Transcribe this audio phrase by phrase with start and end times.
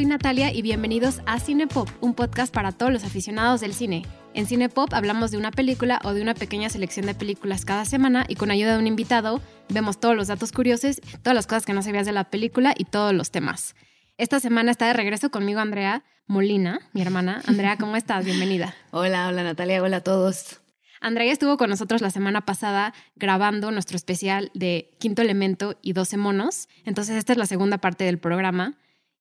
[0.00, 4.06] soy Natalia y bienvenidos a Cinepop, un podcast para todos los aficionados del cine.
[4.32, 8.24] En Cinepop hablamos de una película o de una pequeña selección de películas cada semana
[8.26, 11.74] y con ayuda de un invitado vemos todos los datos curiosos, todas las cosas que
[11.74, 13.74] no sabías de la película y todos los temas.
[14.16, 17.42] Esta semana está de regreso conmigo Andrea Molina, mi hermana.
[17.46, 18.24] Andrea, ¿cómo estás?
[18.24, 18.74] Bienvenida.
[18.92, 20.62] Hola, hola Natalia, hola a todos.
[21.02, 26.16] Andrea estuvo con nosotros la semana pasada grabando nuestro especial de Quinto Elemento y 12
[26.16, 26.70] monos.
[26.86, 28.78] Entonces esta es la segunda parte del programa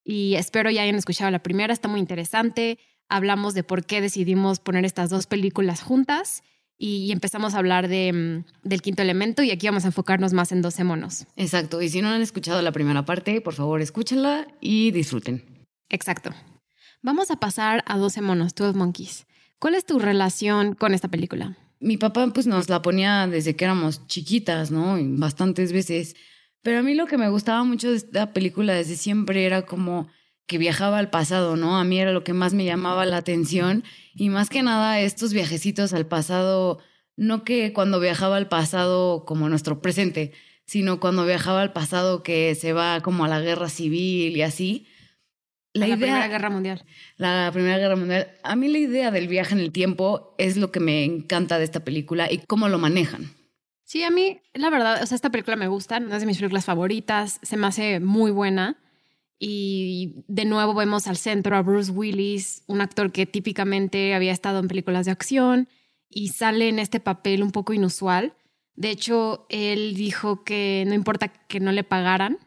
[0.10, 2.80] y espero ya hayan escuchado la primera, está muy interesante.
[3.10, 6.42] Hablamos de por qué decidimos poner estas dos películas juntas
[6.80, 10.52] y empezamos a hablar de, mm, del quinto elemento y aquí vamos a enfocarnos más
[10.52, 11.28] en 12 monos.
[11.36, 15.44] Exacto, y si no han escuchado la primera parte, por favor escúchenla y disfruten.
[15.90, 16.32] Exacto.
[17.04, 19.28] Vamos a pasar a 12 monos, 12 Monkeys.
[19.60, 21.56] ¿Cuál es tu relación con esta película?
[21.80, 24.98] Mi papá pues nos la ponía desde que éramos chiquitas, ¿no?
[25.20, 26.16] bastantes veces.
[26.62, 30.08] Pero a mí lo que me gustaba mucho de esta película desde siempre era como
[30.46, 31.78] que viajaba al pasado, ¿no?
[31.78, 33.84] A mí era lo que más me llamaba la atención
[34.16, 36.80] y más que nada estos viajecitos al pasado,
[37.16, 40.34] no que cuando viajaba al pasado como nuestro presente,
[40.66, 44.88] sino cuando viajaba al pasado que se va como a la guerra civil y así.
[45.74, 46.84] La, la Primera Guerra Mundial.
[47.18, 48.32] La Primera Guerra Mundial.
[48.44, 51.64] A mí la idea del viaje en el tiempo es lo que me encanta de
[51.64, 53.39] esta película y cómo lo manejan.
[53.90, 56.66] Sí, a mí, la verdad, o sea, esta película me gusta, es de mis películas
[56.66, 58.78] favoritas, se me hace muy buena.
[59.40, 64.60] Y de nuevo vemos al centro a Bruce Willis, un actor que típicamente había estado
[64.60, 65.70] en películas de acción
[66.08, 68.36] y sale en este papel un poco inusual.
[68.76, 72.38] De hecho, él dijo que no importa que no le pagaran,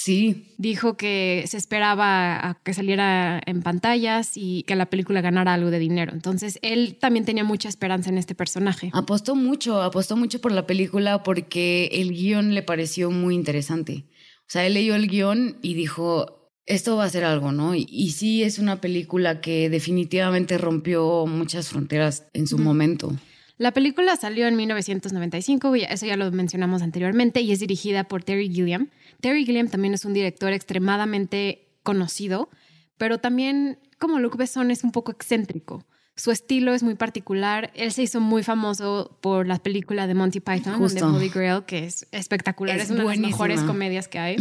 [0.00, 0.54] Sí.
[0.58, 5.72] Dijo que se esperaba a que saliera en pantallas y que la película ganara algo
[5.72, 6.12] de dinero.
[6.12, 8.90] Entonces, él también tenía mucha esperanza en este personaje.
[8.94, 14.04] Apostó mucho, apostó mucho por la película porque el guion le pareció muy interesante.
[14.42, 17.74] O sea, él leyó el guion y dijo, esto va a ser algo, ¿no?
[17.74, 23.16] Y, sí es una película que definitivamente rompió muchas fronteras en su momento.
[23.58, 28.48] La película salió en 1995, eso ya lo mencionamos anteriormente, y es dirigida por Terry
[28.48, 28.88] Gilliam.
[29.20, 32.48] Terry Gilliam también es un director extremadamente conocido,
[32.96, 35.84] pero también como Luc Besson es un poco excéntrico.
[36.14, 37.70] Su estilo es muy particular.
[37.74, 41.84] Él se hizo muy famoso por la película de Monty Python, de Holy Grail, que
[41.84, 42.76] es espectacular.
[42.76, 44.36] Es, una de las mejores comedias que hay.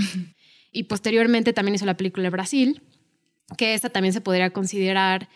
[0.71, 2.81] y posteriormente también hizo la película de Brasil,
[3.57, 5.29] que esta también se podría considerar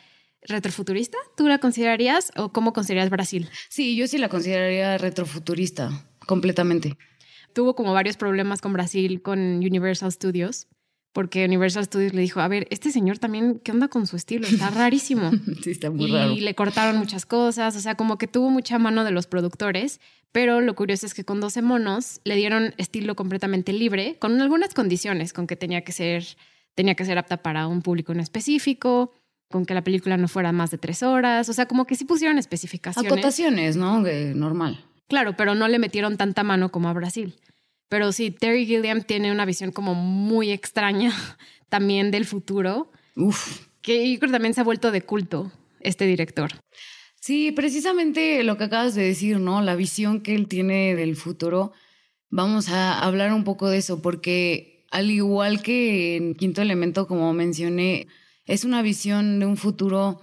[0.44, 1.18] retrofuturista?
[1.38, 3.50] ¿Tú la considerarías o cómo considerarías Brasil?
[3.70, 6.98] Sí, yo sí la consideraría retrofuturista, completamente.
[7.54, 10.68] Tuvo como varios problemas con Brasil, con Universal Studios,
[11.14, 14.48] porque Universal Studios le dijo, a ver, este señor también, ¿qué onda con su estilo?
[14.48, 15.32] Está rarísimo.
[15.62, 16.32] sí, está muy raro.
[16.32, 20.00] Y le cortaron muchas cosas, o sea, como que tuvo mucha mano de los productores,
[20.32, 24.74] pero lo curioso es que con 12 monos le dieron estilo completamente libre, con algunas
[24.74, 26.26] condiciones, con que tenía que ser,
[26.74, 29.12] tenía que ser apta para un público en específico,
[29.52, 32.06] con que la película no fuera más de tres horas, o sea, como que sí
[32.06, 33.12] pusieron especificaciones.
[33.12, 34.02] Acotaciones, ¿no?
[34.02, 34.84] normal.
[35.08, 37.36] Claro, pero no le metieron tanta mano como a Brasil.
[37.90, 41.12] Pero sí, Terry Gilliam tiene una visión como muy extraña
[41.70, 42.90] también del futuro.
[43.18, 43.68] Uf.
[43.82, 45.52] Que yo creo que también se ha vuelto de culto
[45.82, 46.52] este director.
[47.20, 49.62] Sí, precisamente lo que acabas de decir, ¿no?
[49.62, 51.74] La visión que él tiene del futuro.
[52.30, 57.34] Vamos a hablar un poco de eso, porque al igual que en Quinto Elemento, como
[57.34, 58.08] mencioné,
[58.52, 60.20] es una visión de un futuro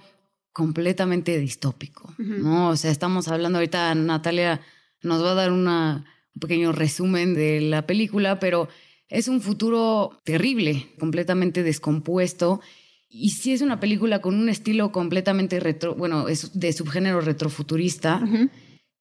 [0.52, 2.68] completamente distópico, ¿no?
[2.68, 4.60] O sea, estamos hablando ahorita, Natalia
[5.02, 8.68] nos va a dar una, un pequeño resumen de la película, pero
[9.08, 12.60] es un futuro terrible, completamente descompuesto.
[13.08, 18.22] Y sí es una película con un estilo completamente retro, bueno, es de subgénero retrofuturista.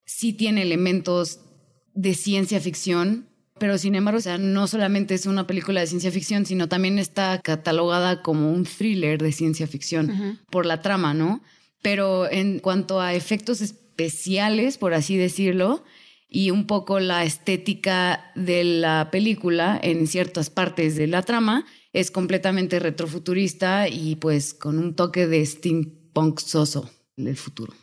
[0.06, 1.42] Sí tiene elementos
[1.94, 3.27] de ciencia ficción,
[3.60, 7.00] pero sin embargo, o sea, no solamente es una película de ciencia ficción, sino también
[7.00, 11.42] está catalogada como un thriller de ciencia ficción por la trama, ¿no?
[11.82, 15.84] Pero en cuanto a efectos especiales, por así decirlo,
[16.30, 22.12] y un poco la estética de la película en ciertas partes de la trama, es
[22.12, 27.74] completamente retrofuturista y pues con un toque de steampunk soso del futuro.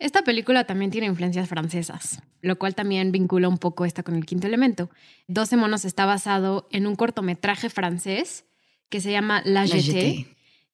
[0.00, 4.24] Esta película también tiene influencias francesas, lo cual también vincula un poco esta con el
[4.24, 4.88] quinto elemento.
[5.28, 8.46] Doce monos está basado en un cortometraje francés
[8.88, 10.26] que se llama La, Jetée,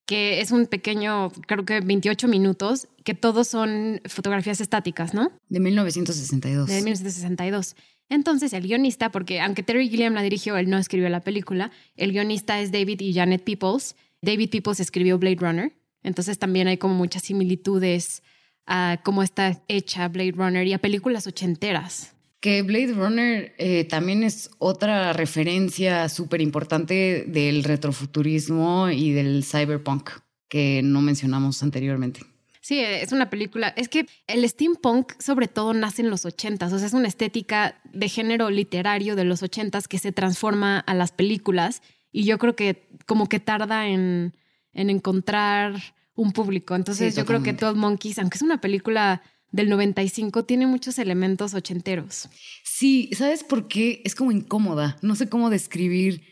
[0.07, 5.33] que es un pequeño, creo que 28 minutos, que todos son fotografías estáticas, ¿no?
[5.49, 6.69] De 1962.
[6.69, 7.75] De 1962.
[8.09, 12.13] Entonces, el guionista, porque aunque Terry Gilliam la dirigió, él no escribió la película, el
[12.13, 13.97] guionista es David y Janet Peoples.
[14.23, 15.73] David Peoples escribió Blade Runner,
[16.05, 18.23] entonces también hay como muchas similitudes
[18.67, 22.13] a cómo está hecha Blade Runner y a películas ochenteras.
[22.41, 30.11] Que Blade Runner eh, también es otra referencia súper importante del retrofuturismo y del cyberpunk
[30.49, 32.21] que no mencionamos anteriormente.
[32.61, 33.69] Sí, es una película.
[33.77, 36.73] Es que el steampunk, sobre todo, nace en los ochentas.
[36.73, 40.95] O sea, es una estética de género literario de los ochentas que se transforma a
[40.95, 41.81] las películas.
[42.11, 44.35] Y yo creo que como que tarda en,
[44.73, 46.75] en encontrar un público.
[46.75, 49.23] Entonces, yo creo que Todd Monkeys, aunque es una película
[49.53, 52.29] del 95, tiene muchos elementos ochenteros.
[52.65, 54.03] Sí, ¿sabes por qué?
[54.05, 54.97] Es como incómoda.
[55.03, 56.23] No sé cómo describir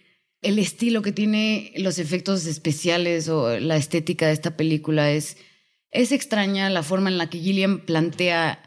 [0.42, 5.10] el estilo que tiene los efectos especiales o la estética de esta película.
[5.12, 5.36] Es
[5.94, 8.60] es extraña la forma en la que Gilliam plantea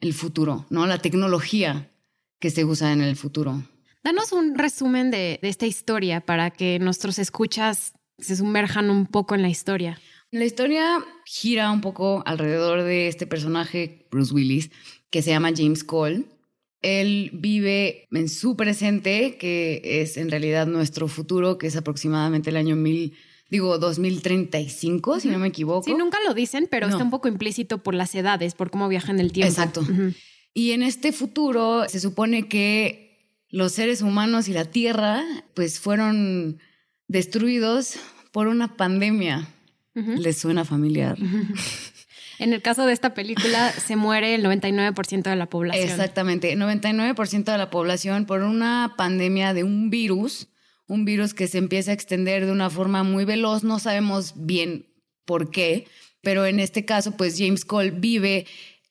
[0.00, 0.86] el futuro, ¿no?
[0.86, 1.90] La tecnología
[2.40, 3.62] que se usa en el futuro.
[4.02, 9.42] Danos un resumen de, esta historia para que nuestros escuchas se sumerjan un poco en
[9.42, 10.00] la historia.
[10.36, 14.70] La historia gira un poco alrededor de este personaje, Bruce Willis,
[15.08, 16.24] que se llama James Cole.
[16.82, 22.58] Él vive en su presente, que es en realidad nuestro futuro, que es aproximadamente el
[22.58, 23.14] año 1000
[23.48, 25.84] digo 2035, si no me equivoco.
[25.84, 29.20] Sí, nunca lo dicen, pero está un poco implícito por las edades, por cómo viajan
[29.20, 29.48] el tiempo.
[29.48, 29.86] Exacto.
[30.52, 35.24] Y en este futuro se supone que los seres humanos y la Tierra
[35.54, 36.58] pues fueron
[37.08, 37.94] destruidos
[38.32, 39.48] por una pandemia.
[39.96, 41.18] ¿Les suena familiar?
[42.38, 45.88] En el caso de esta película, se muere el 99% de la población.
[45.88, 50.48] Exactamente, 99% de la población por una pandemia de un virus
[50.88, 54.86] un virus que se empieza a extender de una forma muy veloz, no sabemos bien
[55.24, 55.86] por qué,
[56.22, 58.46] pero en este caso, pues James Cole vive,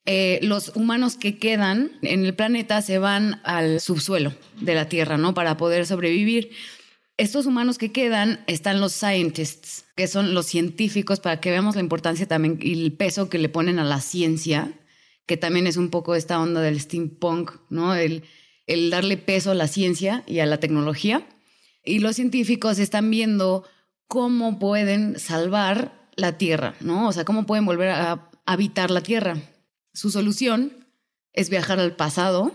[0.06, 5.18] eh, los humanos que quedan en el planeta se van al subsuelo de la Tierra,
[5.18, 5.34] ¿no?
[5.34, 6.52] Para poder sobrevivir.
[7.18, 11.82] Estos humanos que quedan están los scientists, que son los científicos, para que veamos la
[11.82, 14.74] importancia también y el peso que le ponen a la ciencia,
[15.26, 17.96] que también es un poco esta onda del steampunk, ¿no?
[17.96, 18.24] El,
[18.68, 21.26] el darle peso a la ciencia y a la tecnología.
[21.84, 23.64] Y los científicos están viendo
[24.08, 27.08] cómo pueden salvar la Tierra, ¿no?
[27.08, 29.38] O sea, cómo pueden volver a habitar la Tierra.
[29.94, 30.74] Su solución
[31.34, 32.52] es viajar al pasado.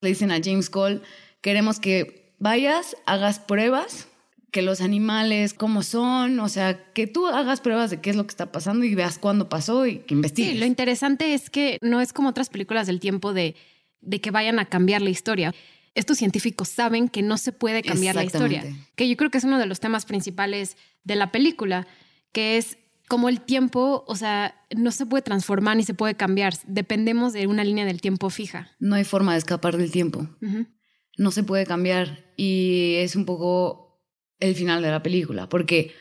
[0.00, 1.00] Le dicen a James Cole,
[1.40, 4.08] queremos que vayas, hagas pruebas,
[4.50, 8.24] que los animales, cómo son, o sea, que tú hagas pruebas de qué es lo
[8.26, 10.52] que está pasando y veas cuándo pasó y que investigues.
[10.52, 13.56] Sí, lo interesante es que no es como otras películas del tiempo de,
[14.00, 15.54] de que vayan a cambiar la historia.
[15.94, 18.64] Estos científicos saben que no se puede cambiar la historia,
[18.96, 21.86] que yo creo que es uno de los temas principales de la película,
[22.32, 22.78] que es
[23.08, 27.46] como el tiempo, o sea, no se puede transformar ni se puede cambiar, dependemos de
[27.46, 28.70] una línea del tiempo fija.
[28.78, 30.28] No hay forma de escapar del tiempo,
[31.16, 33.85] no se puede cambiar y es un poco
[34.40, 35.94] el final de la película, porque,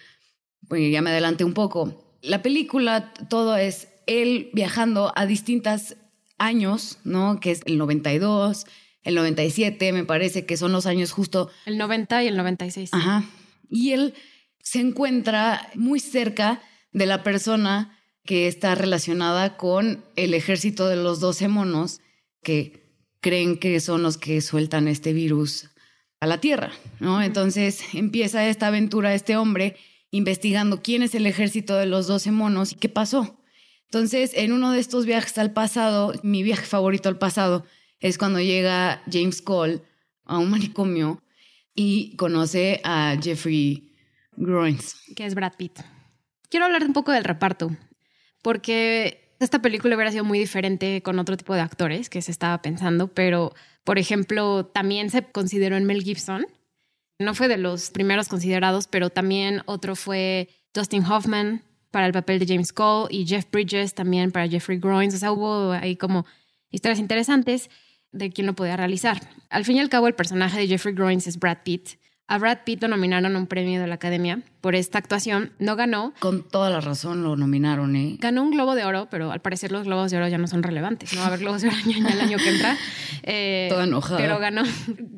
[0.67, 5.95] pues ya me adelanté un poco, la película todo es él viajando a distintos
[6.37, 7.39] años, ¿no?
[7.39, 8.65] Que es el 92,
[9.03, 11.49] el 97, me parece que son los años justo.
[11.65, 12.93] El 90 y el 96.
[12.93, 13.23] Ajá.
[13.69, 14.15] Y él
[14.61, 16.61] se encuentra muy cerca
[16.91, 22.01] de la persona que está relacionada con el ejército de los 12 monos
[22.41, 22.83] que
[23.21, 25.69] creen que son los que sueltan este virus
[26.19, 27.21] a la Tierra, ¿no?
[27.21, 29.75] Entonces empieza esta aventura este hombre
[30.11, 33.41] investigando quién es el ejército de los 12 monos y qué pasó.
[33.85, 37.65] Entonces, en uno de estos viajes al pasado, mi viaje favorito al pasado,
[37.99, 39.81] es cuando llega James Cole
[40.25, 41.21] a un manicomio
[41.73, 43.93] y conoce a Jeffrey
[44.37, 44.95] Groins.
[45.15, 45.79] Que es Brad Pitt.
[46.49, 47.75] Quiero hablar un poco del reparto,
[48.41, 52.61] porque esta película hubiera sido muy diferente con otro tipo de actores que se estaba
[52.61, 53.53] pensando, pero,
[53.85, 56.45] por ejemplo, también se consideró en Mel Gibson.
[57.19, 62.39] No fue de los primeros considerados, pero también otro fue Dustin Hoffman para el papel
[62.39, 65.13] de James Cole y Jeff Bridges también para Jeffrey Groins.
[65.13, 66.25] O sea, hubo ahí como
[66.71, 67.69] historias interesantes
[68.11, 69.21] de quién lo podía realizar.
[69.49, 71.91] Al fin y al cabo, el personaje de Jeffrey Groins es Brad Pitt.
[72.27, 75.51] A Brad Pitt lo nominaron a un premio de la Academia por esta actuación.
[75.59, 76.11] No ganó.
[76.19, 78.17] Con toda la razón lo nominaron, ¿eh?
[78.19, 80.63] Ganó un Globo de Oro, pero al parecer los Globos de Oro ya no son
[80.63, 81.13] relevantes.
[81.13, 82.77] No va a haber Globos de Oro el año que entra.
[83.21, 84.17] Eh, Toda enojada.
[84.17, 84.63] Pero ganó.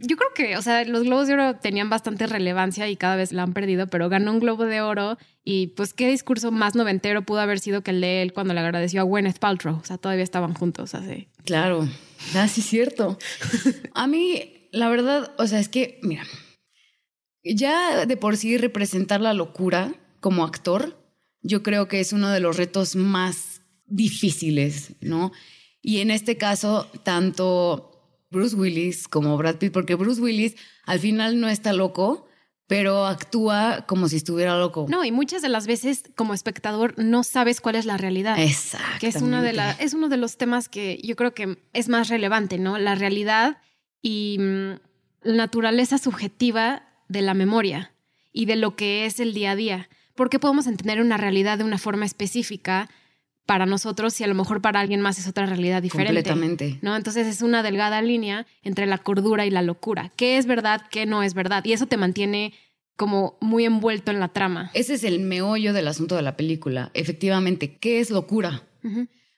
[0.02, 3.32] Yo creo que, o sea, los Globos de Oro tenían bastante relevancia y cada vez
[3.32, 7.22] la han perdido, pero ganó un Globo de Oro y pues qué discurso más noventero
[7.22, 9.78] pudo haber sido que el de él cuando le agradeció a Gwyneth Paltrow.
[9.78, 11.30] O sea, todavía estaban juntos hace...
[11.46, 11.88] Claro.
[12.36, 13.18] Ah, sí, cierto.
[13.94, 16.24] A mí, la verdad, o sea, es que, mira,
[17.56, 20.98] ya de por sí representar la locura como actor,
[21.42, 25.32] yo creo que es uno de los retos más difíciles, ¿no?
[25.82, 27.98] Y en este caso, tanto
[28.30, 32.28] Bruce Willis como Brad Pitt, porque Bruce Willis al final no está loco,
[32.68, 34.86] pero actúa como si estuviera loco.
[34.90, 38.38] No, y muchas de las veces como espectador no sabes cuál es la realidad.
[38.38, 38.98] Exacto.
[39.00, 41.88] Que es, una de la, es uno de los temas que yo creo que es
[41.88, 42.78] más relevante, ¿no?
[42.78, 43.62] La realidad
[44.02, 44.72] y mm,
[45.22, 47.92] la naturaleza subjetiva de la memoria
[48.32, 49.90] y de lo que es el día a día.
[50.16, 52.90] Porque podemos entender una realidad de una forma específica
[53.48, 56.14] para nosotros y a lo mejor para alguien más es otra realidad diferente.
[56.14, 56.80] Completamente.
[56.82, 56.96] ¿no?
[56.96, 60.12] Entonces es una delgada línea entre la cordura y la locura.
[60.16, 60.82] ¿Qué es verdad?
[60.92, 61.64] ¿Qué no es verdad?
[61.66, 62.54] Y eso te mantiene
[62.98, 64.70] como muy envuelto en la trama.
[64.74, 66.92] Ese es el meollo del asunto de la película.
[66.94, 68.64] Efectivamente, ¿qué es locura?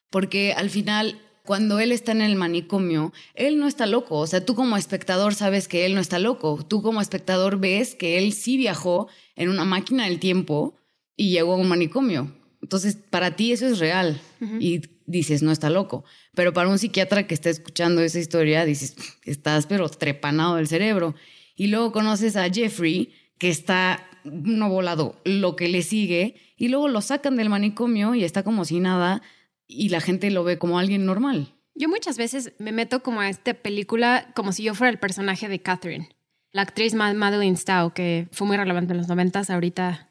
[0.09, 4.19] Porque al final, cuando él está en el manicomio, él no está loco.
[4.19, 6.63] O sea, tú como espectador sabes que él no está loco.
[6.63, 10.75] Tú como espectador ves que él sí viajó en una máquina del tiempo
[11.15, 12.31] y llegó a un manicomio.
[12.61, 14.21] Entonces, para ti eso es real
[14.59, 16.03] y dices, no está loco.
[16.35, 21.15] Pero para un psiquiatra que está escuchando esa historia, dices, estás pero trepanado del cerebro.
[21.55, 26.89] Y luego conoces a Jeffrey, que está no volado, lo que le sigue, y luego
[26.89, 29.23] lo sacan del manicomio y está como si nada,
[29.69, 31.53] y la gente lo ve como alguien normal.
[31.75, 35.47] Yo muchas veces me meto como a esta película como si yo fuera el personaje
[35.47, 36.09] de Catherine,
[36.51, 40.09] la actriz Madeline Stowe, que fue muy relevante en los noventas, ahorita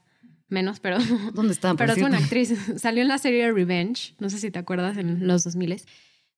[0.49, 0.97] menos, pero...
[1.35, 1.75] ¿Dónde está?
[1.75, 2.55] Pero es una actriz.
[2.77, 5.83] Salió en la serie Revenge, no sé si te acuerdas, en los 2000.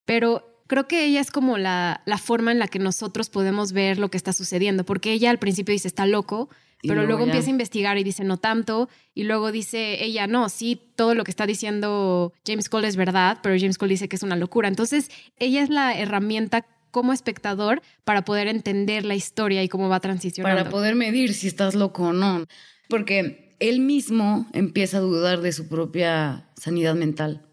[0.06, 3.98] Pero creo que ella es como la, la forma en la que nosotros podemos ver
[3.98, 6.48] lo que está sucediendo, porque ella al principio dice, está loco,
[6.82, 10.80] pero luego, empieza a investigar y dice, no tanto, y luego dice ella, no, sí,
[10.96, 14.22] todo lo que está diciendo James Cole es verdad, pero James Cole dice que es
[14.22, 14.68] una locura.
[14.68, 20.00] Entonces, ella es la herramienta como espectador para poder entender la historia y cómo va
[20.00, 20.58] transicionando.
[20.58, 22.46] Para poder medir si estás loco o no.
[22.88, 27.46] Porque él mismo empieza a dudar de su propia sanidad mental.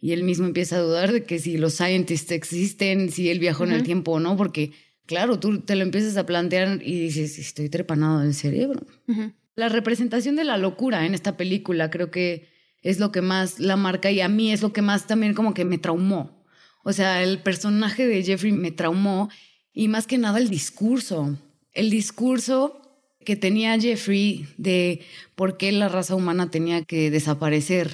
[0.00, 3.64] Y él mismo empieza a dudar de que si los scientists existen, si él viajó
[3.64, 4.72] en el tiempo o no, porque,
[5.10, 8.86] claro, tú te lo empiezas a plantear y dices, estoy trepanado del cerebro.
[9.56, 12.48] La representación de la locura en esta película creo que
[12.82, 15.52] es lo que más la marca y a mí es lo que más también como
[15.52, 16.44] que me traumó.
[16.84, 19.30] O sea, el personaje de Jeffrey me traumó
[19.72, 21.36] y más que nada el discurso.
[21.72, 22.80] El discurso
[23.24, 25.00] que tenía Jeffrey de
[25.34, 27.90] por qué la raza humana tenía que desaparecer.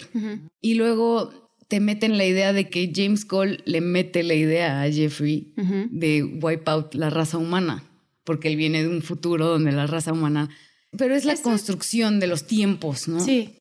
[0.61, 4.91] Y luego te meten la idea de que James Cole le mete la idea a
[4.91, 5.53] Jeffrey
[5.91, 7.85] de wipe out la raza humana,
[8.25, 10.49] porque él viene de un futuro donde la raza humana...
[10.97, 13.21] Pero es la construcción de los tiempos, ¿no?
[13.21, 13.59] Sí,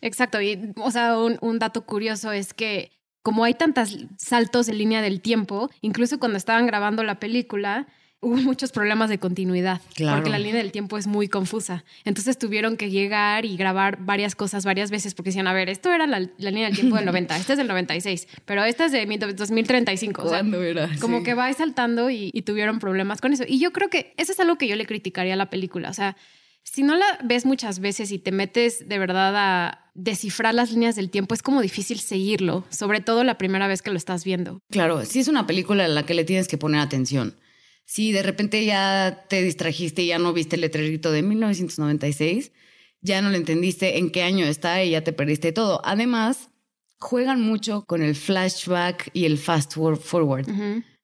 [0.00, 0.40] exacto.
[0.40, 2.90] Y, o sea, un, un dato curioso es que
[3.22, 7.88] como hay tantos saltos en línea del tiempo, incluso cuando estaban grabando la película,
[8.24, 11.84] hubo muchos problemas de continuidad, porque la línea del tiempo es muy confusa.
[12.04, 15.92] Entonces tuvieron que llegar y grabar varias cosas varias veces porque decían, a ver, esto
[15.92, 19.04] era la, línea del tiempo del 90, este es del 96, pero esta es de
[19.06, 20.22] 2035.
[20.22, 20.90] ¿Cuándo era?
[21.00, 23.44] Como que va saltando y, y, tuvieron problemas con eso.
[23.46, 25.90] Y yo creo que eso es algo que yo le criticaría a la película.
[25.90, 26.16] O sea,
[26.64, 30.96] si no la ves muchas veces y te metes de verdad a descifrar las líneas
[30.96, 34.60] del tiempo, es como difícil seguirlo, sobre todo la primera vez que lo estás viendo.
[34.70, 37.36] Claro, sí es una película en la que le tienes que poner atención
[37.84, 42.52] si de repente ya te distrajiste y ya no viste el letrerito de 1996,
[43.00, 45.82] ya no le entendiste en qué año está y ya te perdiste todo.
[45.84, 46.50] Además,
[46.98, 50.48] juegan mucho con el flashback y el fast forward,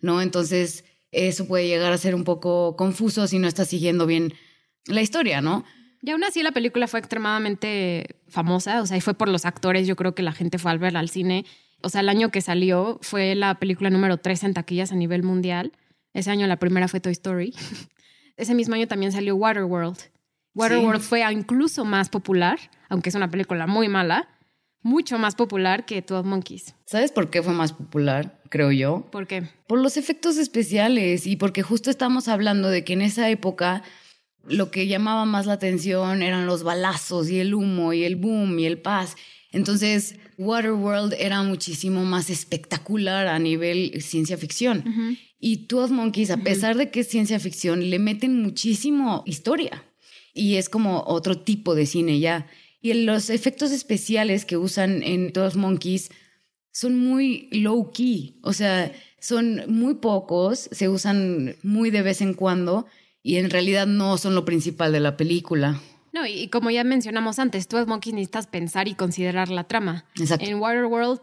[0.01, 0.23] ¿no?
[0.23, 4.33] Entonces, eso puede llegar a ser un poco confuso si no estás siguiendo bien
[4.87, 5.65] la historia, ¿no?
[6.03, 9.87] Y aún así la película fue extremadamente famosa, o sea, y fue por los actores,
[9.87, 11.45] yo creo que la gente fue al verla al cine.
[11.83, 15.23] O sea, el año que salió fue la película número 3 en taquillas a nivel
[15.23, 15.73] mundial.
[16.13, 17.55] Ese año la primera fue Toy Story.
[18.37, 19.99] Ese mismo año también salió Waterworld.
[20.55, 24.29] Waterworld fue incluso más popular, aunque es una película muy mala,
[24.83, 26.75] mucho más popular que Twelve Monkeys.
[26.87, 29.07] ¿Sabes por qué fue más popular, creo yo?
[29.13, 29.45] ¿Por qué?
[29.67, 33.83] Por los efectos especiales y porque justo estamos hablando de que en esa época
[34.49, 38.59] lo que llamaba más la atención eran los balazos y el humo y el boom
[38.59, 39.17] y el paz.
[39.53, 45.19] Entonces, Waterworld era muchísimo más espectacular a nivel ciencia ficción.
[45.41, 49.83] Y Twelve Monkeys, a pesar de que es ciencia ficción, le meten muchísimo historia.
[50.35, 52.47] Y es como otro tipo de cine ya.
[52.83, 56.11] Y los efectos especiales que usan en Twelve Monkeys
[56.73, 58.39] son muy low key.
[58.43, 62.87] O sea, son muy pocos, se usan muy de vez en cuando
[63.23, 65.81] y en realidad no son lo principal de la película.
[66.13, 70.05] No, y como ya mencionamos antes, Twelve Monkeys necesitas pensar y considerar la trama.
[70.19, 70.45] Exacto.
[70.45, 71.21] En Waterworld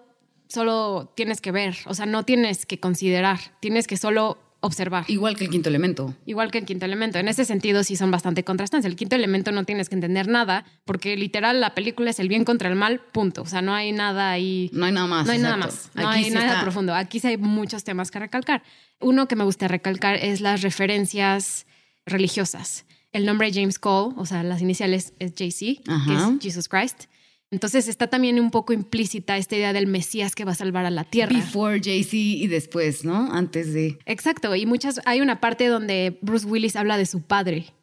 [0.48, 5.06] solo tienes que ver, o sea, no tienes que considerar, tienes que solo observar.
[5.08, 6.16] Igual que el quinto elemento.
[6.26, 7.20] Igual que el quinto elemento.
[7.20, 8.90] En ese sentido sí son bastante contrastantes.
[8.90, 12.44] El quinto elemento no tienes que entender nada, porque literal la película es el bien
[12.44, 13.44] contra el mal, punto.
[13.44, 14.70] O sea, no hay nada ahí.
[14.74, 15.28] No hay nada más.
[15.28, 15.92] No hay nada más.
[15.94, 16.96] No hay nada profundo.
[16.96, 18.64] Aquí sí hay muchos temas que recalcar.
[19.00, 21.68] Uno que me gusta recalcar es las referencias
[22.06, 22.86] religiosas.
[23.14, 27.06] el nombre James Cole, o sea, las iniciales es JC, que es Jesus Christ.
[27.50, 30.92] Entonces está también un poco implícita esta idea del Mesías que va a salvar a
[30.92, 31.34] la tierra.
[31.34, 33.32] Before JC y después, ¿no?
[33.32, 33.98] Antes de.
[34.06, 34.54] Exacto.
[34.56, 37.74] Y muchas, hay una parte donde Bruce Willis habla de su padre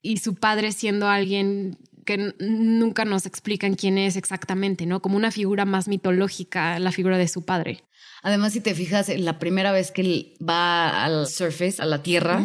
[0.00, 5.00] y su padre siendo alguien que nunca nos explican quién es exactamente, ¿no?
[5.00, 7.84] Como una figura más mitológica, la figura de su padre.
[8.22, 12.44] Además, si te fijas, la primera vez que él va al surface, a la tierra,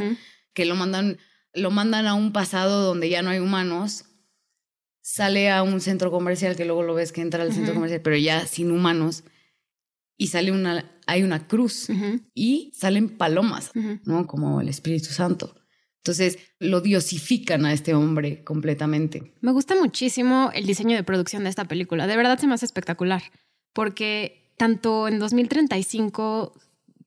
[0.53, 1.17] que lo mandan,
[1.53, 4.04] lo mandan a un pasado donde ya no hay humanos,
[5.05, 8.17] sale a un centro comercial, que luego lo ves que entra al centro comercial, pero
[8.17, 9.23] ya sin humanos,
[10.17, 11.89] y sale una, hay una cruz
[12.33, 13.69] y salen palomas,
[14.03, 14.25] ¿no?
[14.25, 15.55] Como el Espíritu Santo.
[15.97, 19.35] Entonces lo diosifican a este hombre completamente.
[19.41, 22.07] Me gusta muchísimo el diseño de producción de esta película.
[22.07, 23.21] De verdad se me hace espectacular,
[23.73, 26.59] porque tanto en 2035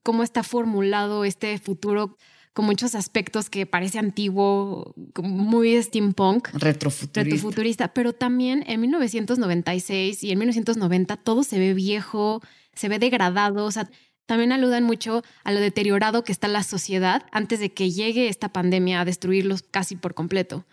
[0.05, 2.17] como está formulado este futuro
[2.59, 6.49] con muchos aspectos que parece antiguo, muy steampunk.
[6.55, 7.23] Retrofuturista.
[7.23, 12.43] Retrofuturista, pero también en 1996 y en 1990 todo se ve viejo,
[12.75, 13.89] se ve degradado, o sea,
[14.27, 18.53] también aludan mucho a lo deteriorado que está la sociedad antes de que llegue esta
[18.53, 20.67] pandemia a destruirlos casi por completo.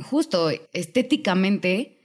[0.00, 1.98] Justo, estéticamente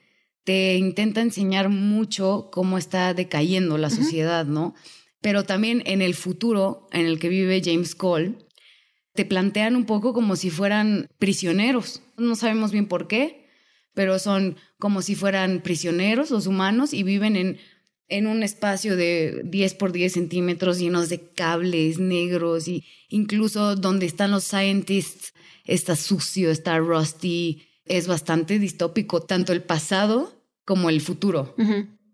[0.46, 4.74] te intenta enseñar mucho cómo está decayendo la sociedad, ¿no?
[5.22, 8.47] Pero también en el futuro en el que vive James Cole,
[9.18, 12.04] te plantean un poco como si fueran prisioneros.
[12.18, 13.50] No sabemos bien por qué,
[13.96, 17.58] pero son como si fueran prisioneros los humanos y viven en,
[18.10, 24.06] en un espacio de 10 por 10 centímetros llenos de cables negros y incluso donde
[24.06, 25.34] están los scientists
[25.66, 31.56] está sucio, está rusty, es bastante distópico, tanto el pasado como el futuro.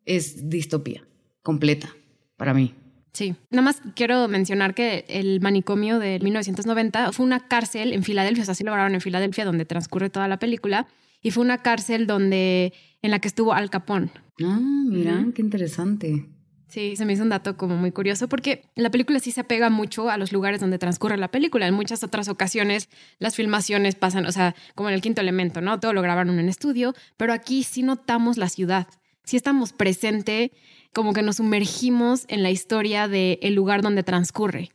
[0.05, 1.05] Es distopía
[1.41, 1.93] completa
[2.37, 2.73] para mí.
[3.13, 8.41] Sí, nada más quiero mencionar que el manicomio de 1990 fue una cárcel en Filadelfia,
[8.41, 10.87] o sea, sí lo grabaron en Filadelfia, donde transcurre toda la película,
[11.21, 14.11] y fue una cárcel donde en la que estuvo Al Capón.
[14.43, 16.27] Ah, mira, qué interesante.
[16.73, 19.69] Sí, se me hizo un dato como muy curioso porque la película sí se apega
[19.69, 21.67] mucho a los lugares donde transcurre la película.
[21.67, 25.79] En muchas otras ocasiones las filmaciones pasan, o sea, como en el quinto elemento, ¿no?
[25.79, 28.87] Todo lo grabaron en estudio, pero aquí sí notamos la ciudad.
[29.23, 30.51] Sí estamos presente
[30.93, 34.71] como que nos sumergimos en la historia del el lugar donde transcurre.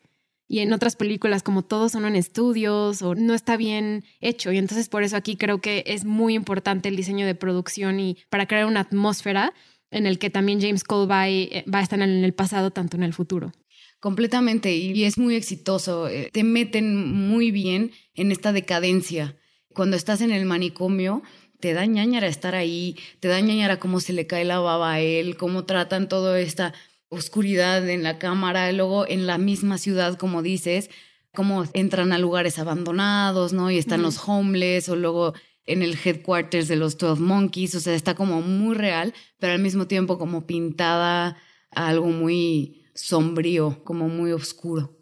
[0.51, 4.51] Y en otras películas, como todos son en estudios o no está bien hecho.
[4.51, 8.17] Y entonces por eso aquí creo que es muy importante el diseño de producción y
[8.31, 9.53] para crear una atmósfera
[9.91, 12.97] en el que también James Cole va, eh, va a estar en el pasado, tanto
[12.97, 13.53] en el futuro.
[14.01, 16.09] Completamente, y es muy exitoso.
[16.09, 16.97] Eh, te meten
[17.29, 19.37] muy bien en esta decadencia.
[19.75, 21.23] Cuando estás en el manicomio,
[21.61, 25.01] te da ñañara estar ahí, te da ñañara cómo se le cae la baba a
[25.01, 26.73] él, cómo tratan toda esta
[27.09, 30.91] oscuridad en la cámara, luego en la misma ciudad, como dices,
[31.35, 33.71] cómo entran a lugares abandonados, ¿no?
[33.71, 37.95] Y están los homeless, o luego en el headquarters de los 12 Monkeys, o sea,
[37.95, 41.37] está como muy real, pero al mismo tiempo como pintada
[41.75, 44.95] a algo muy sombrío, como muy oscuro.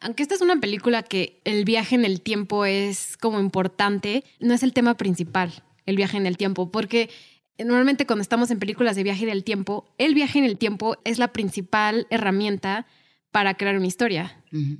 [0.00, 4.54] Aunque esta es una película que el viaje en el tiempo es como importante, no
[4.54, 7.10] es el tema principal el viaje en el tiempo, porque
[7.58, 10.96] normalmente cuando estamos en películas de viaje en el tiempo, el viaje en el tiempo
[11.04, 12.86] es la principal herramienta
[13.30, 14.36] para crear una historia.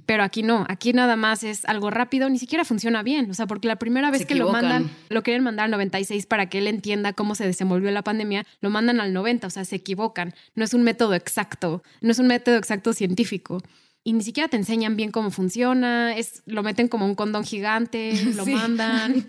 [0.06, 3.30] Pero aquí no, aquí nada más es algo rápido, ni siquiera funciona bien.
[3.30, 6.46] O sea, porque la primera vez que lo mandan, lo quieren mandar al 96 para
[6.46, 9.76] que él entienda cómo se desenvolvió la pandemia, lo mandan al 90, o sea, se
[9.76, 10.34] equivocan.
[10.56, 13.62] No es un método exacto, no es un método exacto científico
[14.02, 18.12] y ni siquiera te enseñan bien cómo funciona, es, lo meten como un condón gigante,
[18.34, 19.26] lo mandan.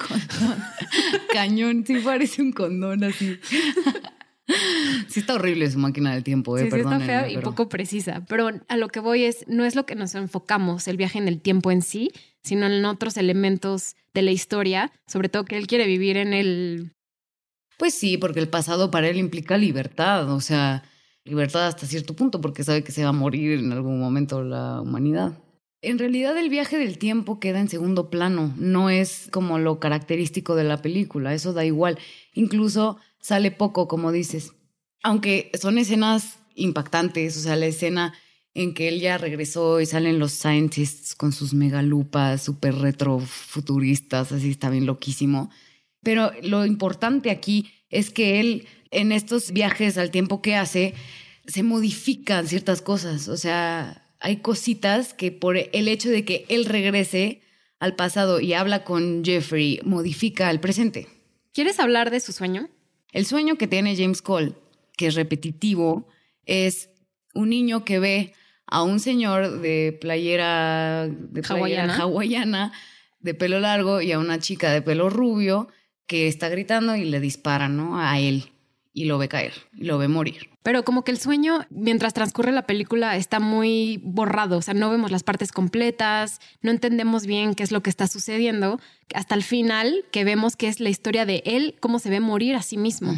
[1.34, 3.38] Cañón, sí parece un condón así.
[5.08, 8.26] Sí está horrible su máquina del tiempo, eh, sí, sí está fea y poco precisa,
[8.28, 11.30] pero a lo que voy es, no es lo que nos enfocamos, el viaje en
[11.30, 12.12] el tiempo en sí,
[12.44, 16.92] sino en otros elementos de la historia, sobre todo que él quiere vivir en el...
[17.78, 20.84] Pues sí, porque el pasado para él implica libertad, o sea,
[21.24, 24.82] libertad hasta cierto punto porque sabe que se va a morir en algún momento la
[24.82, 25.38] humanidad.
[25.84, 30.56] En realidad el viaje del tiempo queda en segundo plano, no es como lo característico
[30.56, 31.98] de la película, eso da igual,
[32.34, 34.54] incluso sale poco, como dices,
[35.02, 38.14] aunque son escenas impactantes, o sea, la escena
[38.54, 44.52] en que él ya regresó y salen los scientists con sus megalupas súper retrofuturistas, así
[44.52, 45.50] está bien loquísimo.
[46.04, 50.94] Pero lo importante aquí es que él en estos viajes al tiempo que hace,
[51.48, 53.28] se modifican ciertas cosas.
[53.28, 57.42] O sea, hay cositas que por el hecho de que él regrese
[57.80, 61.08] al pasado y habla con Jeffrey, modifica el presente.
[61.54, 62.70] ¿Quieres hablar de su sueño?
[63.12, 64.54] El sueño que tiene James Cole,
[64.96, 66.08] que es repetitivo,
[66.46, 66.90] es
[67.34, 68.34] un niño que ve
[68.68, 72.72] a un señor de playera, de hawaiana
[73.20, 75.68] de pelo largo y a una chica de pelo rubio
[76.08, 78.00] que está gritando y le dispara, ¿no?
[78.00, 78.51] A él
[78.94, 80.50] y lo ve caer, y lo ve morir.
[80.64, 84.92] Pero como que el sueño, mientras transcurre la película, está muy borrado, o sea, no
[84.92, 88.80] vemos las partes completas, no entendemos bien qué es lo que está sucediendo,
[89.16, 92.56] hasta el final que vemos que es la historia de él, cómo se ve morir
[92.56, 93.16] a sí mismo.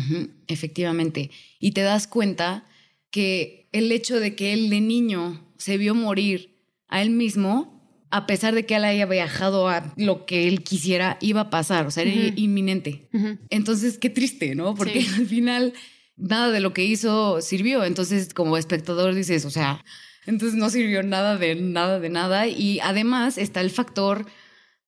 [0.47, 1.31] Efectivamente.
[1.59, 2.65] Y te das cuenta
[3.09, 7.72] que el hecho de que él de niño se vio morir a él mismo,
[8.13, 11.88] a pesar de que él haya viajado a lo que él quisiera, iba a pasar,
[11.88, 13.10] o sea, era inminente.
[13.49, 14.76] Entonces, qué triste, ¿no?
[14.76, 15.73] Porque al final
[16.15, 17.84] nada de lo que hizo sirvió.
[17.84, 19.84] Entonces, como espectador dices, o sea,
[20.28, 22.45] entonces no sirvió nada de nada de nada.
[22.45, 24.28] Y además está el factor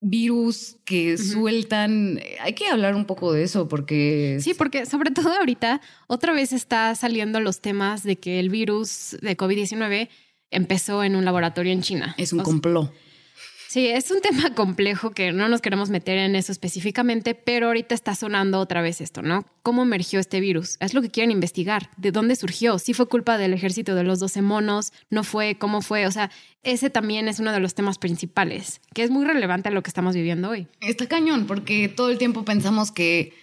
[0.02, 2.22] virus que sueltan.
[2.42, 4.38] Hay que hablar un poco de eso porque...
[4.40, 9.18] Sí, porque sobre todo ahorita otra vez está saliendo los temas de que el virus
[9.20, 10.10] de COVID-19
[10.52, 12.14] empezó en un laboratorio en China.
[12.20, 12.94] Es un complot.
[13.68, 17.96] Sí, es un tema complejo que no nos queremos meter en eso específicamente, pero ahorita
[17.96, 19.46] está sonando otra vez esto, ¿no?
[19.64, 20.78] ¿Cómo emergió este virus?
[20.80, 21.90] Es lo que quieren investigar.
[21.98, 22.80] ¿De dónde surgió?
[22.80, 24.94] ¿Sí fue culpa del ejército de los 12 monos?
[25.10, 25.58] ¿No fue?
[25.58, 26.06] ¿Cómo fue?
[26.08, 26.32] O sea,
[26.64, 29.90] ese también es uno de los temas principales, que es muy relevante a lo que
[29.90, 30.68] estamos viviendo hoy.
[30.82, 33.34] Está cañón, porque todo el tiempo pensamos que,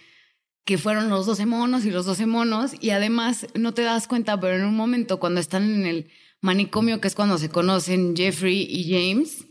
[0.65, 4.39] que fueron los 12 monos y los 12 monos, y además no te das cuenta,
[4.39, 6.09] pero en un momento cuando están en el
[6.41, 9.45] manicomio, que es cuando se conocen Jeffrey y James,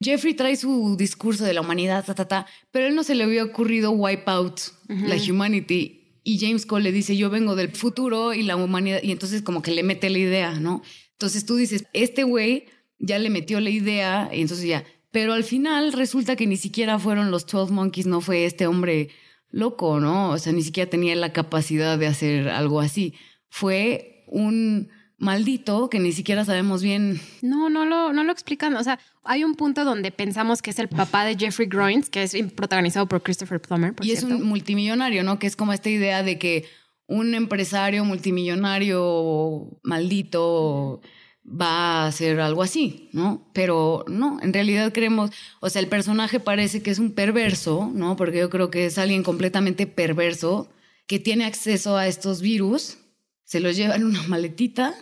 [0.00, 3.24] Jeffrey trae su discurso de la humanidad, ta, ta, ta, pero él no se le
[3.24, 6.20] había ocurrido wipe out la humanity.
[6.22, 9.62] Y James Cole le dice, yo vengo del futuro y la humanidad, y entonces como
[9.62, 10.82] que le mete la idea, ¿no?
[11.12, 12.66] Entonces tú dices, este güey
[12.98, 16.98] ya le metió la idea, y entonces ya, pero al final resulta que ni siquiera
[16.98, 19.08] fueron los 12 Monkeys, no fue este hombre
[19.50, 20.30] loco, ¿no?
[20.30, 23.14] O sea, ni siquiera tenía la capacidad de hacer algo así.
[23.48, 27.20] Fue un maldito que ni siquiera sabemos bien.
[27.42, 28.74] No, no lo, no lo explican.
[28.76, 32.22] O sea, hay un punto donde pensamos que es el papá de Jeffrey Groins, que
[32.22, 33.94] es protagonizado por Christopher Plummer.
[34.02, 35.38] y es un multimillonario, ¿no?
[35.38, 36.66] Que es como esta idea de que
[37.06, 41.00] un empresario multimillonario maldito
[41.44, 43.48] va a hacer algo así, ¿no?
[43.54, 48.16] Pero no, en realidad creemos, o sea, el personaje parece que es un perverso, ¿no?
[48.16, 50.68] Porque yo creo que es alguien completamente perverso
[51.06, 52.98] que tiene acceso a estos virus,
[53.44, 54.94] se los lleva en una maletita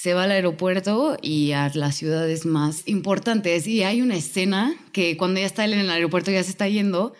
[0.00, 3.66] se va al aeropuerto y a las ciudades más importantes.
[3.66, 6.66] Y hay una escena que cuando ya está él en el aeropuerto ya se está
[6.68, 7.12] yendo,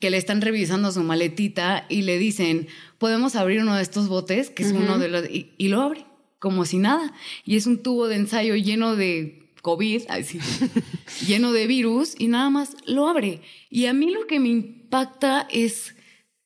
[0.00, 4.48] que le están revisando su maletita y le dicen, podemos abrir uno de estos botes,
[4.48, 5.24] que es uno de los...
[5.28, 6.06] Y, lo abre,
[6.38, 7.12] como si nada.
[7.44, 10.40] Y es un tubo de ensayo lleno de COVID, así,
[11.26, 13.42] lleno de virus, y nada más lo abre.
[13.68, 15.94] Y a mí lo que me impacta es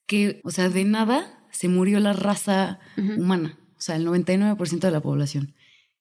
[0.09, 4.91] que, o sea, de nada se murió la raza humana, o sea, el 99% de
[4.91, 5.55] la población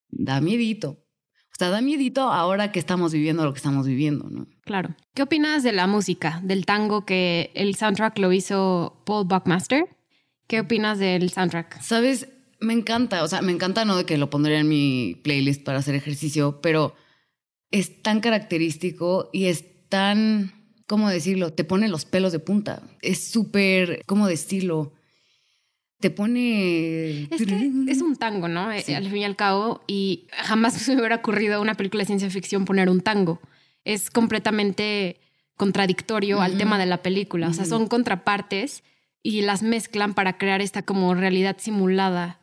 [0.09, 1.03] da miedito.
[1.51, 4.47] O sea, da miedito ahora que estamos viviendo lo que estamos viviendo, ¿no?
[4.61, 4.95] Claro.
[5.15, 9.85] ¿Qué opinas de la música, del tango que el soundtrack lo hizo Paul Buckmaster?
[10.47, 11.81] ¿Qué opinas del soundtrack?
[11.81, 12.27] Sabes,
[12.59, 15.79] me encanta, o sea, me encanta no de que lo pondría en mi playlist para
[15.79, 16.95] hacer ejercicio, pero
[17.71, 20.53] es tan característico y es tan,
[20.85, 21.53] ¿cómo decirlo?
[21.53, 22.83] Te pone los pelos de punta.
[23.01, 24.93] Es súper, ¿cómo decirlo?
[25.99, 27.23] Te pone...
[27.23, 28.71] Es, que es un tango, ¿no?
[28.71, 32.01] Eh, al fin y al cabo, y jamás se me hubiera ocurrido a una película
[32.01, 33.39] de ciencia ficción poner un tango.
[33.83, 35.19] Es completamente
[35.55, 37.49] contradictorio al tema de la película.
[37.49, 38.83] O sea, son contrapartes
[39.23, 42.39] y las mezclan para crear esta como realidad simulada.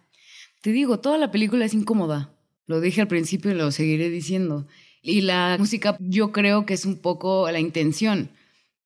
[0.62, 2.34] Te digo, toda la película es incómoda.
[2.66, 4.66] Lo dije al principio y lo seguiré diciendo.
[5.00, 8.30] Y la música yo creo que es un poco la intención.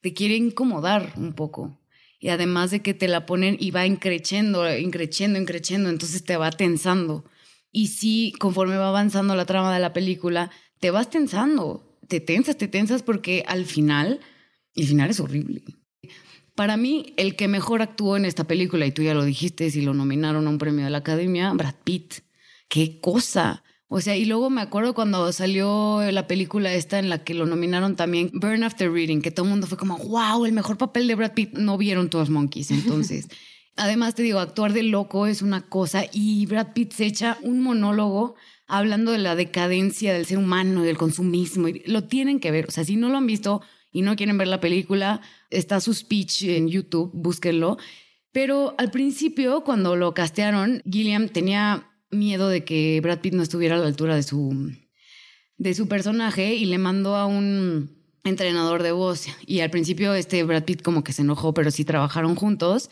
[0.01, 1.79] Te quiere incomodar un poco
[2.19, 6.51] y además de que te la ponen y va increciendo, increciendo, increciendo, entonces te va
[6.51, 7.25] tensando.
[7.71, 10.51] Y sí, conforme va avanzando la trama de la película,
[10.81, 14.21] te vas tensando, te tensas, te tensas porque al final,
[14.75, 15.63] el final es horrible.
[16.55, 19.81] Para mí, el que mejor actuó en esta película, y tú ya lo dijiste, si
[19.81, 22.15] lo nominaron a un premio de la Academia, Brad Pitt.
[22.69, 23.63] ¡Qué cosa!
[23.91, 27.47] O sea, y luego me acuerdo cuando salió la película esta en la que lo
[27.47, 31.09] nominaron también, Burn After Reading, que todo el mundo fue como, wow, el mejor papel
[31.09, 31.55] de Brad Pitt.
[31.55, 33.29] No vieron todos Monkeys, entonces.
[33.77, 37.63] Además, te digo, actuar de loco es una cosa y Brad Pitt se echa un
[37.63, 38.35] monólogo
[38.67, 41.69] hablando de la decadencia del ser humano, del consumismo.
[41.69, 42.67] Y lo tienen que ver.
[42.67, 45.95] O sea, si no lo han visto y no quieren ver la película, está su
[45.95, 47.79] speech en YouTube, búsquenlo.
[48.33, 53.77] Pero al principio, cuando lo castearon, Gilliam tenía miedo de que Brad Pitt no estuviera
[53.77, 54.73] a la altura de su,
[55.57, 59.27] de su personaje y le mandó a un entrenador de voz.
[59.47, 62.91] Y al principio este Brad Pitt como que se enojó, pero sí trabajaron juntos.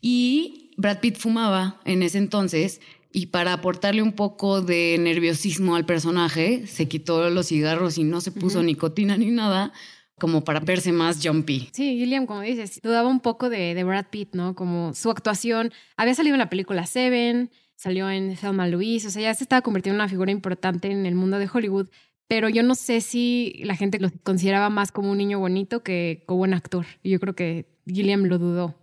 [0.00, 2.80] Y Brad Pitt fumaba en ese entonces
[3.12, 8.20] y para aportarle un poco de nerviosismo al personaje, se quitó los cigarros y no
[8.20, 9.72] se puso nicotina ni nada
[10.18, 11.68] como para verse más jumpy.
[11.72, 14.56] Sí, Gilliam, como dices, dudaba un poco de, de Brad Pitt, ¿no?
[14.56, 15.72] Como su actuación.
[15.96, 17.50] Había salido en la película Seven,
[17.84, 21.04] salió en Thelma Louise, o sea, ya se estaba convirtiendo en una figura importante en
[21.04, 21.90] el mundo de Hollywood,
[22.26, 26.22] pero yo no sé si la gente lo consideraba más como un niño bonito que
[26.24, 26.86] como un actor.
[27.02, 28.74] Y yo creo que Gilliam lo dudó.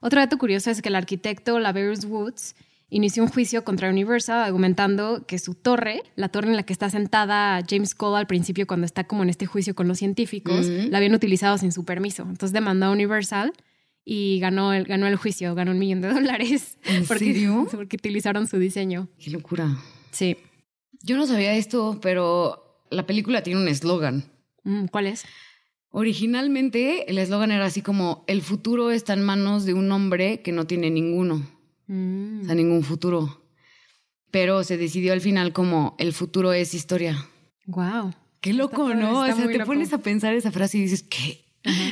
[0.00, 2.56] Otro dato curioso es que el arquitecto Laverius Woods
[2.88, 6.88] inició un juicio contra Universal argumentando que su torre, la torre en la que está
[6.88, 10.96] sentada James Cole al principio cuando está como en este juicio con los científicos, la
[10.96, 12.22] habían utilizado sin su permiso.
[12.22, 13.52] Entonces demandó a Universal
[14.04, 16.78] y ganó el, ganó el juicio, ganó un millón de dólares.
[16.84, 17.66] ¿En porque, serio?
[17.72, 19.08] Porque utilizaron su diseño.
[19.18, 19.76] Qué locura.
[20.10, 20.36] Sí.
[21.02, 24.24] Yo no sabía esto, pero la película tiene un eslogan.
[24.64, 25.24] Mm, ¿Cuál es?
[25.94, 30.50] Originalmente el eslogan era así como, el futuro está en manos de un hombre que
[30.52, 31.46] no tiene ninguno,
[31.86, 32.42] Mm.
[32.42, 33.44] o sea, ningún futuro.
[34.30, 37.26] Pero se decidió al final como, el futuro es historia.
[37.66, 38.14] Wow.
[38.40, 39.24] Qué loco, Está- ¿no?
[39.26, 39.66] está o sea, te loco.
[39.66, 41.44] pones a pensar esa frase y dices, ¿qué?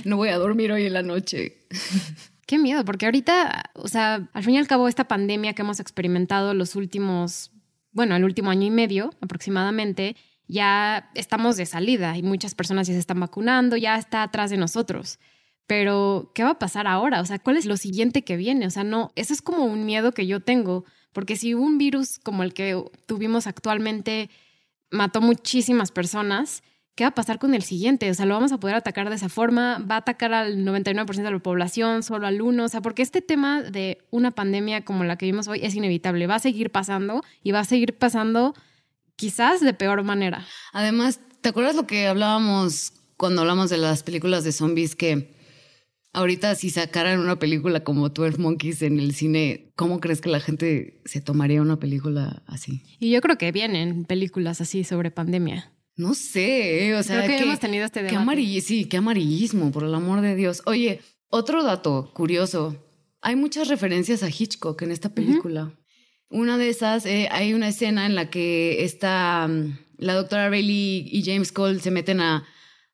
[0.05, 1.67] No voy a dormir hoy en la noche.
[2.47, 5.79] Qué miedo, porque ahorita, o sea, al fin y al cabo, esta pandemia que hemos
[5.79, 7.53] experimentado los últimos,
[7.93, 10.17] bueno, el último año y medio aproximadamente,
[10.49, 14.57] ya estamos de salida y muchas personas ya se están vacunando, ya está atrás de
[14.57, 15.21] nosotros.
[15.69, 17.21] Pero, ¿qué va a pasar ahora?
[17.21, 18.67] O sea, ¿cuál es lo siguiente que viene?
[18.67, 22.19] O sea, no, eso es como un miedo que yo tengo, porque si un virus
[22.19, 24.29] como el que tuvimos actualmente
[24.91, 28.11] mató muchísimas personas, ¿qué va a pasar con el siguiente?
[28.11, 29.79] O sea, ¿lo vamos a poder atacar de esa forma?
[29.79, 32.63] ¿Va a atacar al 99% de la población, solo al 1%?
[32.63, 36.27] O sea, porque este tema de una pandemia como la que vimos hoy es inevitable,
[36.27, 38.55] va a seguir pasando y va a seguir pasando
[39.17, 40.47] quizás de peor manera.
[40.73, 44.97] Además, ¿te acuerdas lo que hablábamos cuando hablamos de las películas de zombies?
[44.97, 45.35] Que
[46.13, 50.41] ahorita si sacaran una película como 12 Monkeys en el cine, ¿cómo crees que la
[50.41, 52.83] gente se tomaría una película así?
[52.99, 55.73] Y yo creo que vienen películas así sobre pandemia.
[56.01, 56.95] No sé, ¿eh?
[56.95, 59.95] o sea, creo que qué- hemos tenido este qué amarillismo, sí, qué amarillismo, por el
[59.95, 60.63] amor de Dios.
[60.67, 62.77] Oye, otro dato curioso.
[63.23, 65.75] Hay muchas referencias a Hitchcock en esta película.
[66.31, 71.07] Una de esas, eh, hay una escena en la que está mm, la doctora Bailey
[71.11, 72.47] y James Cole se meten a,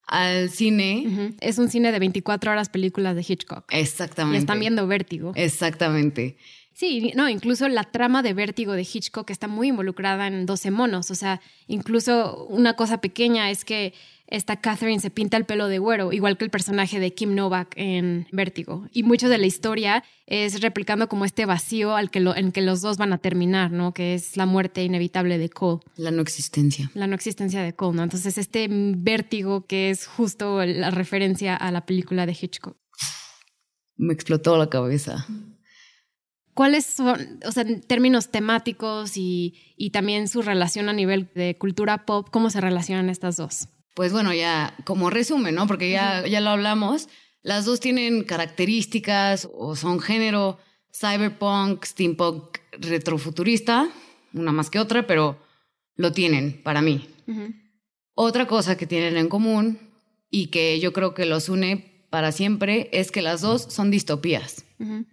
[0.09, 1.35] al cine.
[1.41, 3.73] Es un cine de 24 horas películas de Hitchcock.
[3.73, 4.39] Y Exactamente.
[4.39, 5.33] están viendo Vértigo.
[5.37, 6.37] Exactamente.
[6.79, 11.11] Sí, no, incluso la trama de Vértigo de Hitchcock está muy involucrada en 12 monos.
[11.11, 13.95] O sea, incluso una cosa pequeña es que
[14.27, 17.73] esta Catherine se pinta el pelo de güero, igual que el personaje de Kim Novak
[17.77, 18.87] en Vértigo.
[18.93, 22.61] Y mucho de la historia es replicando como este vacío al que lo- en que
[22.61, 23.95] los dos van a terminar, ¿no?
[23.95, 26.91] Que es la muerte inevitable de Cole, La no existencia.
[26.93, 28.03] la no existencia de Cole, ¿no?
[28.03, 32.77] Entonces, este vértigo que es justo la referencia a la película de Hitchcock.
[33.97, 35.25] Me explotó la cabeza.
[36.57, 41.59] ¿Cuáles son, o sea, en términos temáticos y, y también su relación a nivel de
[41.59, 43.69] cultura pop, cómo se relacionan estas dos?
[43.95, 45.67] Pues bueno, ya como resumen, ¿no?
[45.67, 47.11] Porque ya, ya lo hablamos.
[47.43, 50.59] Las dos tienen características o son género
[50.99, 53.91] cyberpunk, steampunk, retrofuturista,
[54.33, 55.39] una más que otra, pero
[55.95, 57.07] lo tienen para mí.
[58.15, 59.79] Otra cosa que tienen en común
[60.31, 64.65] y que yo creo que los une para siempre es que las dos son distopías.
[64.79, 65.05] Ujú.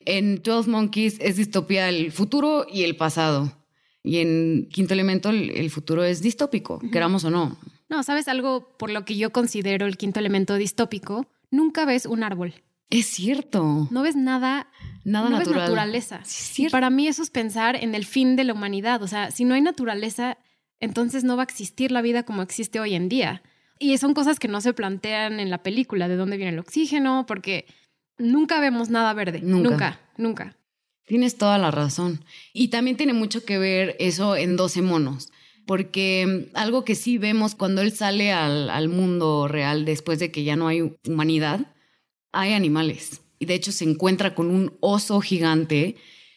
[0.00, 3.52] En 12 Monkeys es distopía el futuro y el pasado.
[4.02, 7.58] Y en Quinto Elemento el, el futuro es distópico, queramos o no.
[7.90, 11.26] No, ¿sabes algo por lo que yo considero el quinto elemento distópico?
[11.50, 12.54] Nunca ves un árbol.
[12.88, 13.88] Es cierto.
[13.90, 14.68] No ves nada,
[15.04, 15.68] Nada no ves natural.
[15.68, 16.20] naturaleza.
[16.24, 19.02] Sí, Y para mí eso es pensar en el fin de la humanidad.
[19.02, 20.38] O sea, si no hay naturaleza,
[20.78, 23.42] entonces no va a existir la vida como existe hoy en día.
[23.78, 27.26] Y son cosas que no se plantean en la película, de dónde viene el oxígeno,
[27.26, 27.66] porque
[28.20, 29.40] nunca vemos nada verde.
[29.42, 29.70] Nunca.
[29.70, 30.56] Nunca, nunca.
[31.06, 32.24] Tienes toda la razón.
[32.52, 35.32] Y también tiene mucho que ver eso en 12 monos.
[35.66, 40.30] Porque mm, algo que sí vemos cuando él sale al, al mundo real después de
[40.30, 41.74] que ya no hay humanidad,
[42.32, 43.22] hay animales.
[43.38, 45.96] Y de hecho se encuentra con un oso gigante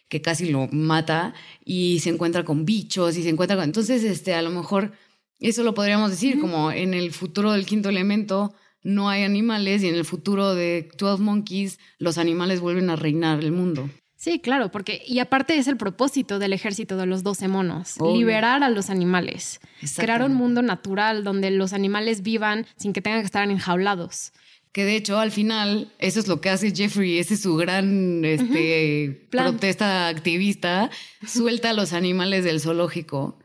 [0.09, 1.33] que casi lo mata
[1.65, 3.65] y se encuentra con bichos y se encuentra con...
[3.65, 4.93] Entonces, este, a lo mejor
[5.39, 9.87] eso lo podríamos decir como en el futuro del quinto elemento no hay animales y
[9.87, 13.89] en el futuro de 12 Monkeys los animales vuelven a reinar el mundo.
[14.23, 18.15] Sí, claro, porque y aparte es el propósito del ejército de los 12 monos, Obvio.
[18.15, 19.59] liberar a los animales,
[19.97, 24.31] crear un mundo natural donde los animales vivan sin que tengan que estar enjaulados.
[24.71, 28.23] Que de hecho, al final, eso es lo que hace Jeffrey, ese es su gran
[28.23, 30.89] este, protesta activista,
[31.27, 33.37] suelta a los animales del zoológico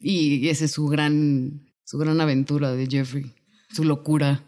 [0.00, 3.34] y esa es su gran, su gran aventura de Jeffrey,
[3.70, 4.42] su locura.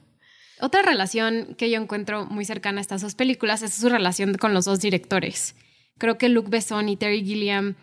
[0.60, 4.54] Otra relación que yo encuentro muy cercana a estas dos películas es su relación con
[4.54, 5.54] los dos directores.
[5.98, 7.74] Creo que Luc Besson y Terry Gilliam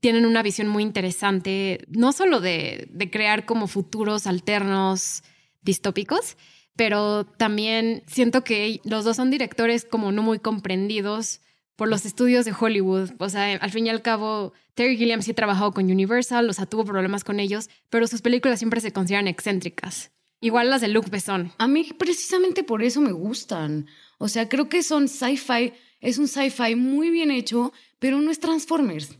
[0.00, 5.22] tienen una visión muy interesante, no solo de, de crear como futuros alternos
[5.62, 6.36] distópicos,
[6.76, 11.40] pero también siento que los dos son directores como no muy comprendidos
[11.76, 13.10] por los estudios de Hollywood.
[13.18, 16.52] O sea, al fin y al cabo, Terry Gilliam sí ha trabajado con Universal, o
[16.52, 20.10] sea, tuvo problemas con ellos, pero sus películas siempre se consideran excéntricas.
[20.40, 21.52] Igual las de Luc Besson.
[21.58, 23.86] A mí precisamente por eso me gustan.
[24.18, 28.40] O sea, creo que son sci-fi, es un sci-fi muy bien hecho, pero no es
[28.40, 29.16] Transformers.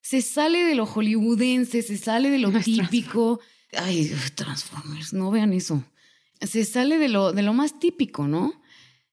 [0.00, 3.40] Se sale de lo hollywoodense, se sale de lo típico.
[3.76, 5.84] Ay, Transformers, no vean eso.
[6.40, 8.60] Se sale de lo, de lo más típico, ¿no?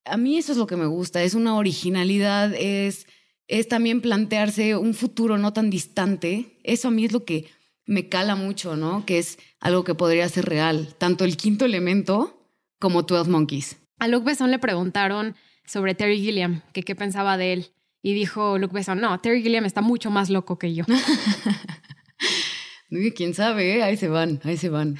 [0.06, 3.08] A mí eso es lo que me gusta, es una originalidad, es,
[3.48, 6.58] es también plantearse un futuro no tan distante.
[6.64, 7.50] Eso a mí es lo que
[7.88, 9.06] me cala mucho, ¿no?
[9.06, 12.48] Que es algo que podría ser real, tanto el quinto elemento
[12.80, 13.78] como Twelve Monkeys.
[13.98, 17.72] A Luke Besson le preguntaron sobre Terry Gilliam, que qué pensaba de él.
[18.04, 20.86] Y dijo Luke Besson, no, Terry Gilliam está mucho más loco que yo.
[23.16, 23.78] ¿Quién sabe?
[23.78, 23.84] ¿eh?
[23.84, 24.98] Ahí se van, ahí se van.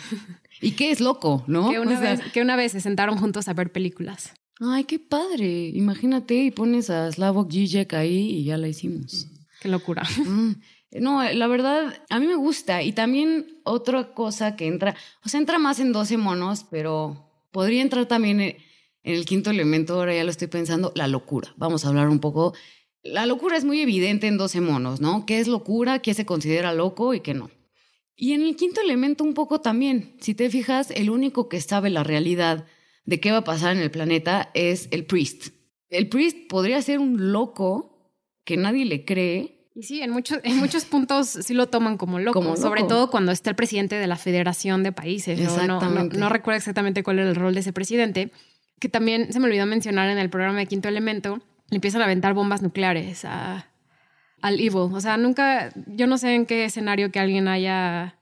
[0.62, 1.70] ¿Y qué es loco, no?
[1.70, 4.34] Que una, vez, que una vez se sentaron juntos a ver películas.
[4.60, 5.70] Ay, qué padre.
[5.74, 9.28] Imagínate y pones a Slavok Žižek ahí y ya la hicimos.
[9.62, 10.04] Qué locura.
[10.26, 10.54] Mm.
[10.92, 12.82] No, la verdad, a mí me gusta.
[12.82, 17.82] Y también otra cosa que entra, o sea, entra más en 12 monos, pero podría
[17.82, 18.58] entrar también en
[19.04, 21.54] el quinto elemento, ahora ya lo estoy pensando, la locura.
[21.58, 22.54] Vamos a hablar un poco.
[23.04, 25.26] La locura es muy evidente en 12 monos, ¿no?
[25.26, 26.00] ¿Qué es locura?
[26.00, 27.50] ¿Qué se considera loco y qué no?
[28.16, 30.16] Y en el quinto elemento un poco también.
[30.20, 32.66] Si te fijas, el único que sabe la realidad
[33.06, 35.54] de qué va a pasar en el planeta es el priest.
[35.90, 38.12] El priest podría ser un loco
[38.44, 39.57] que nadie le cree.
[39.78, 43.32] Y sí, en muchos, en muchos puntos sí lo toman como loco, sobre todo cuando
[43.32, 45.40] está el presidente de la Federación de Países.
[45.68, 48.32] No, recuerdo exactamente cuál era el rol de ese presidente,
[48.80, 52.06] que también se me olvidó mencionar en el programa de Quinto Elemento, le empiezan a
[52.06, 53.68] aventar bombas nucleares a,
[54.42, 54.90] al Evil.
[54.92, 58.18] O sea, nunca, yo no sé en qué escenario que alguien haya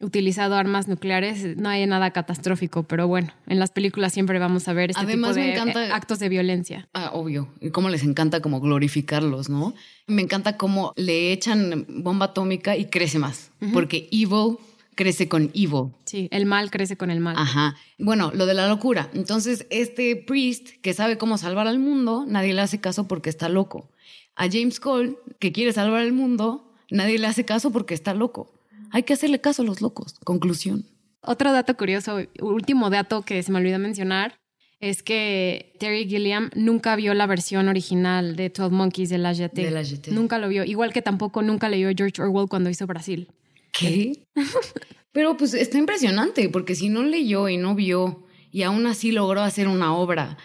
[0.00, 4.72] utilizado armas nucleares, no hay nada catastrófico, pero bueno, en las películas siempre vamos a
[4.72, 6.88] ver este tipo de eh, actos de violencia.
[6.92, 7.48] Ah, obvio.
[7.60, 9.74] Y cómo les encanta como glorificarlos, ¿no?
[10.06, 14.58] Me encanta cómo le echan bomba atómica y crece más, porque evil
[14.96, 15.92] crece con evil.
[16.04, 17.36] Sí, el mal crece con el mal.
[17.38, 17.76] Ajá.
[17.98, 19.10] Bueno, lo de la locura.
[19.14, 23.48] Entonces, este priest que sabe cómo salvar al mundo, nadie le hace caso porque está
[23.48, 23.88] loco.
[24.34, 28.55] A James Cole, que quiere salvar al mundo, nadie le hace caso porque está loco.
[28.90, 30.14] Hay que hacerle caso a los locos.
[30.24, 30.86] Conclusión.
[31.22, 34.38] Otro dato curioso, último dato que se me olvidó mencionar,
[34.78, 40.10] es que Terry Gilliam nunca vio la versión original de 12 Monkeys de la GT.
[40.12, 40.64] Nunca lo vio.
[40.64, 43.28] Igual que tampoco nunca leyó George Orwell cuando hizo Brasil.
[43.72, 44.26] ¿Qué?
[45.12, 49.40] Pero pues está impresionante, porque si no leyó y no vio y aún así logró
[49.42, 50.36] hacer una obra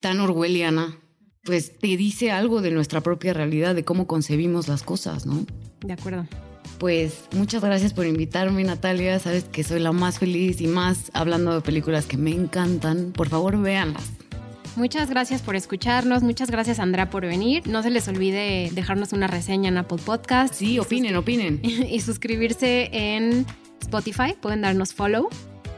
[0.00, 0.98] tan orwelliana,
[1.42, 5.46] pues te dice algo de nuestra propia realidad, de cómo concebimos las cosas, ¿no?
[5.80, 6.28] De acuerdo
[6.78, 9.18] pues muchas gracias por invitarme, Natalia.
[9.18, 13.12] Sabes que soy la más feliz y más hablando de películas que me encantan.
[13.12, 14.04] Por favor, véanlas.
[14.76, 17.66] Muchas gracias por escucharnos, muchas gracias Andrea por venir.
[17.66, 20.54] No se les olvide dejarnos una reseña en Apple Podcast.
[20.54, 21.60] Sí, opinen, opinen.
[21.62, 23.44] Y suscribirse en
[23.80, 25.28] Spotify, pueden darnos follow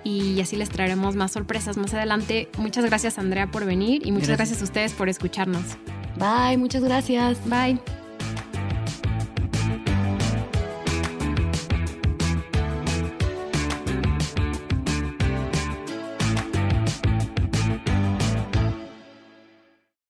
[0.05, 2.49] y así les traeremos más sorpresas más adelante.
[2.59, 5.79] Muchas gracias Andrea por venir y muchas gracias a ustedes por escucharnos.
[6.19, 7.39] Bye, muchas gracias.
[7.47, 8.00] Bye.